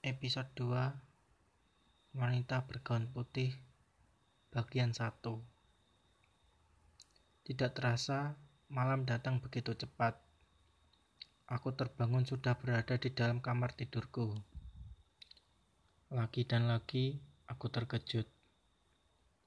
[0.00, 3.52] Episode 2 Wanita bergaun putih
[4.48, 5.12] Bagian 1
[7.44, 8.32] Tidak terasa
[8.72, 10.16] malam datang begitu cepat.
[11.52, 14.40] Aku terbangun sudah berada di dalam kamar tidurku.
[16.08, 18.24] Lagi dan lagi aku terkejut.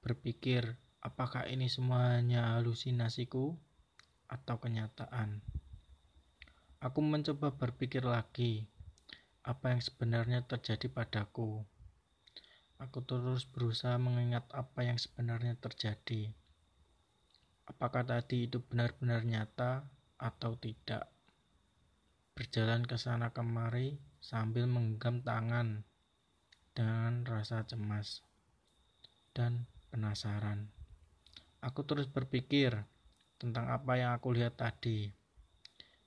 [0.06, 3.58] Berpikir apakah ini semuanya halusinasiku
[4.30, 5.42] atau kenyataan?
[6.78, 8.70] Aku mencoba berpikir lagi
[9.44, 11.60] apa yang sebenarnya terjadi padaku.
[12.80, 16.32] Aku terus berusaha mengingat apa yang sebenarnya terjadi.
[17.68, 19.84] Apakah tadi itu benar-benar nyata
[20.16, 21.12] atau tidak?
[22.32, 25.84] Berjalan ke sana kemari sambil menggenggam tangan
[26.72, 28.24] dengan rasa cemas
[29.36, 30.72] dan penasaran.
[31.60, 32.80] Aku terus berpikir
[33.36, 35.12] tentang apa yang aku lihat tadi.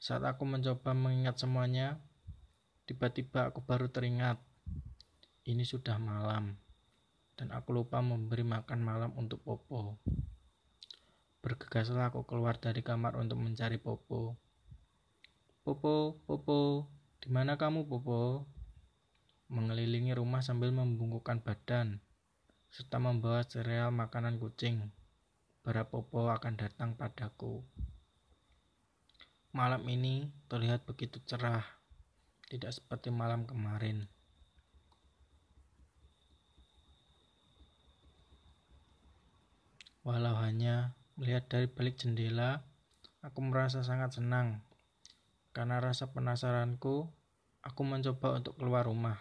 [0.01, 2.01] Saat aku mencoba mengingat semuanya,
[2.87, 4.39] Tiba-tiba aku baru teringat,
[5.43, 6.55] ini sudah malam,
[7.35, 9.99] dan aku lupa memberi makan malam untuk Popo.
[11.43, 14.39] Bergegaslah aku keluar dari kamar untuk mencari Popo.
[15.67, 16.87] Popo, Popo,
[17.19, 18.47] di mana kamu Popo?
[19.51, 21.99] Mengelilingi rumah sambil membungkukkan badan,
[22.71, 24.95] serta membawa sereal makanan kucing.
[25.59, 27.67] Berapa Popo akan datang padaku.
[29.51, 31.76] Malam ini terlihat begitu cerah
[32.47, 34.07] tidak seperti malam kemarin.
[40.07, 42.63] Walau hanya melihat dari balik jendela,
[43.19, 44.63] aku merasa sangat senang.
[45.51, 47.11] Karena rasa penasaranku,
[47.59, 49.19] aku mencoba untuk keluar rumah.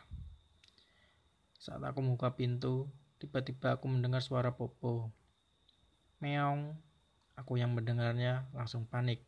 [1.58, 2.86] Saat aku membuka pintu,
[3.18, 5.10] tiba-tiba aku mendengar suara Popo.
[6.22, 6.78] Meong.
[7.36, 9.20] Aku yang mendengarnya langsung panik,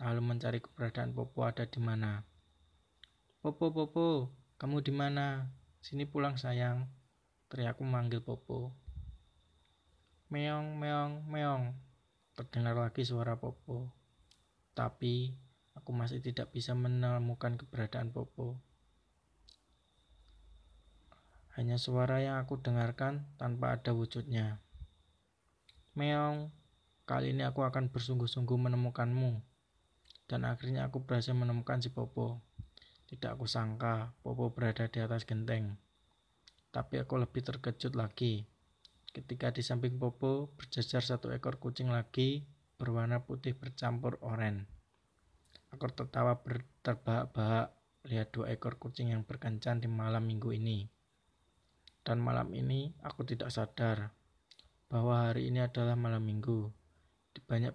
[0.00, 2.24] lalu mencari keberadaan Popo ada di mana.
[3.46, 5.46] Popo, Popo, kamu di mana?
[5.78, 6.90] Sini pulang sayang.
[7.46, 8.74] Teriakku memanggil Popo.
[10.34, 11.70] Meong, meong, meong.
[12.34, 13.94] Terdengar lagi suara Popo.
[14.74, 15.30] Tapi
[15.78, 18.58] aku masih tidak bisa menemukan keberadaan Popo.
[21.54, 24.58] Hanya suara yang aku dengarkan tanpa ada wujudnya.
[25.94, 26.50] Meong,
[27.06, 29.38] kali ini aku akan bersungguh-sungguh menemukanmu.
[30.26, 32.42] Dan akhirnya aku berhasil menemukan si Popo.
[33.06, 35.78] Tidak aku sangka Popo berada di atas genteng.
[36.74, 38.44] Tapi aku lebih terkejut lagi
[39.16, 42.44] ketika di samping Popo berjajar satu ekor kucing lagi
[42.76, 44.68] berwarna putih bercampur oranye.
[45.72, 46.36] Aku tertawa
[46.84, 47.72] terbahak-bahak
[48.04, 50.84] lihat dua ekor kucing yang berkencan di malam minggu ini.
[52.04, 54.12] Dan malam ini aku tidak sadar
[54.86, 56.68] bahwa hari ini adalah malam minggu.
[57.32, 57.74] Di banyak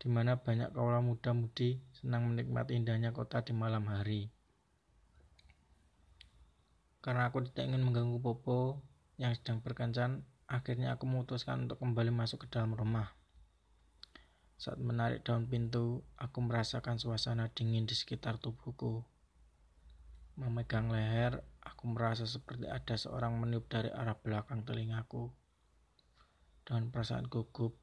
[0.00, 4.28] di mana banyak kaula muda-mudi senang menikmati indahnya kota di malam hari.
[7.00, 8.84] Karena aku tidak ingin mengganggu Popo
[9.16, 13.16] yang sedang berkencan, akhirnya aku memutuskan untuk kembali masuk ke dalam rumah.
[14.60, 19.00] Saat menarik daun pintu, aku merasakan suasana dingin di sekitar tubuhku.
[20.36, 25.32] Memegang leher, aku merasa seperti ada seorang meniup dari arah belakang telingaku.
[26.68, 27.80] Dengan perasaan gugup,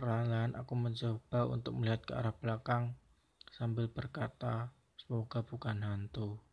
[0.00, 2.96] perlahan aku mencoba untuk melihat ke arah belakang
[3.52, 6.45] sambil berkata, semoga bukan hantu.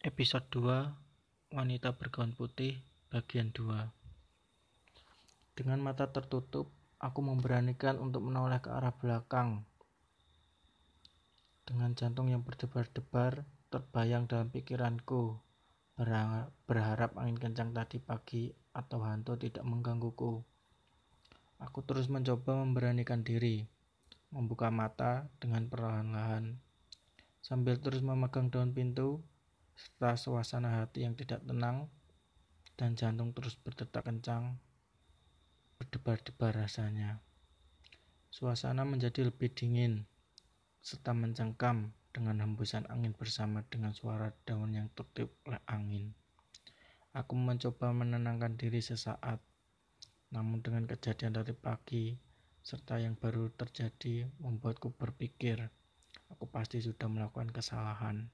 [0.00, 2.80] Episode 2 Wanita bergaun putih
[3.12, 3.84] bagian 2
[5.52, 9.68] Dengan mata tertutup, aku memberanikan untuk menoleh ke arah belakang.
[11.68, 15.36] Dengan jantung yang berdebar-debar, terbayang dalam pikiranku,
[16.64, 20.40] berharap angin kencang tadi pagi atau hantu tidak menggangguku.
[21.60, 23.68] Aku terus mencoba memberanikan diri,
[24.32, 26.56] membuka mata dengan perlahan-lahan.
[27.44, 29.20] Sambil terus memegang daun pintu,
[29.80, 31.88] setelah suasana hati yang tidak tenang
[32.76, 34.60] dan jantung terus berdetak kencang,
[35.80, 37.24] berdebar-debar rasanya.
[38.28, 40.04] Suasana menjadi lebih dingin,
[40.84, 46.12] serta mencengkam dengan hembusan angin bersama dengan suara daun yang tertiup oleh angin.
[47.16, 49.40] Aku mencoba menenangkan diri sesaat,
[50.28, 52.14] namun dengan kejadian dari pagi
[52.60, 55.72] serta yang baru terjadi membuatku berpikir
[56.30, 58.30] aku pasti sudah melakukan kesalahan.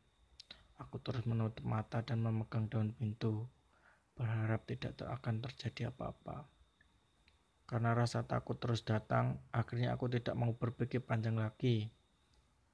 [0.77, 3.49] Aku terus menutup mata dan memegang daun pintu,
[4.13, 6.45] berharap tidak akan terjadi apa-apa.
[7.67, 11.91] Karena rasa takut terus datang, akhirnya aku tidak mau berpikir panjang lagi.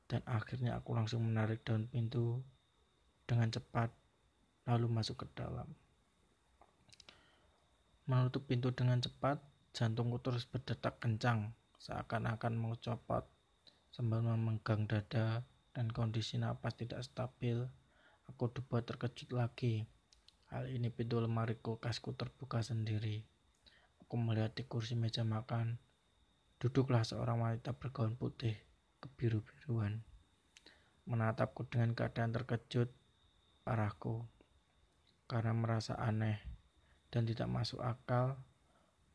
[0.05, 2.45] Dan akhirnya aku langsung menarik daun pintu
[3.25, 3.89] dengan cepat,
[4.69, 5.73] lalu masuk ke dalam.
[8.05, 9.41] Menutup pintu dengan cepat,
[9.73, 13.25] jantungku terus berdetak kencang, seakan-akan mau copot,
[13.89, 15.41] sambil memegang dada
[15.73, 17.65] dan kondisi napas tidak stabil,
[18.31, 19.87] aku dibuat terkejut lagi.
[20.53, 23.25] Hal ini pintu lemari kulkasku terbuka sendiri.
[24.05, 25.81] Aku melihat di kursi meja makan,
[26.61, 28.53] duduklah seorang wanita bergaun putih
[29.01, 30.05] kebiru-biruan.
[31.09, 32.93] Menatapku dengan keadaan terkejut,
[33.65, 34.29] parahku,
[35.25, 36.45] karena merasa aneh
[37.09, 38.37] dan tidak masuk akal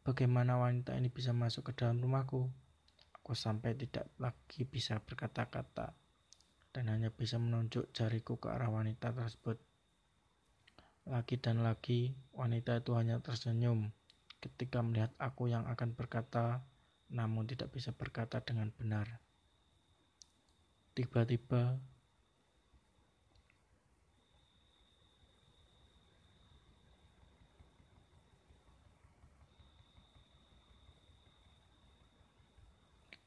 [0.01, 2.49] bagaimana wanita ini bisa masuk ke dalam rumahku.
[3.13, 6.06] Aku sampai tidak lagi bisa berkata-kata
[6.77, 9.57] dan hanya bisa menunjuk jariku ke arah wanita tersebut.
[11.09, 13.89] Lagi dan lagi, wanita itu hanya tersenyum
[14.37, 16.61] ketika melihat aku yang akan berkata,
[17.09, 19.09] namun tidak bisa berkata dengan benar.
[20.93, 21.81] Tiba-tiba,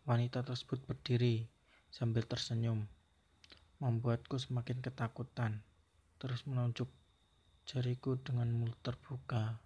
[0.07, 1.47] Wanita tersebut berdiri
[1.87, 2.83] sambil tersenyum,
[3.81, 5.65] membuatku semakin ketakutan.
[6.21, 6.87] Terus menunjuk
[7.65, 9.57] jariku dengan mulut terbuka,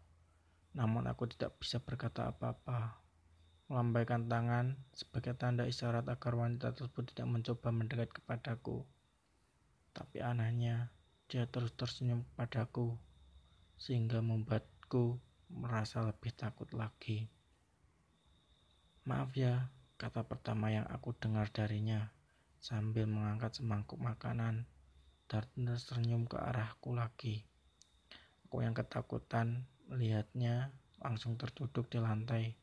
[0.78, 3.02] namun aku tidak bisa berkata apa-apa.
[3.66, 8.86] Melambaikan tangan sebagai tanda isyarat agar wanita tersebut tidak mencoba mendekat kepadaku.
[9.90, 10.94] Tapi anehnya,
[11.26, 12.94] dia terus tersenyum kepadaku,
[13.74, 15.18] sehingga membuatku
[15.50, 17.26] merasa lebih takut lagi.
[19.10, 22.13] Maaf ya, kata pertama yang aku dengar darinya
[22.64, 24.64] sambil mengangkat semangkuk makanan
[25.28, 27.44] dan tersenyum ke arahku lagi.
[28.48, 32.56] Aku yang ketakutan melihatnya langsung terduduk di lantai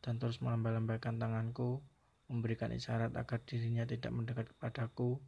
[0.00, 1.84] dan terus melambai-lambaikan tanganku
[2.32, 5.20] memberikan isyarat agar dirinya tidak mendekat kepadaku.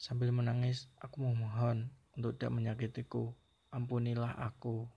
[0.00, 3.36] Sambil menangis, aku memohon untuk tidak menyakitiku.
[3.68, 4.88] Ampunilah aku.